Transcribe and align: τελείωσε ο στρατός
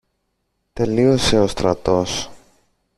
τελείωσε 0.73 1.39
ο 1.39 1.47
στρατός 1.47 2.29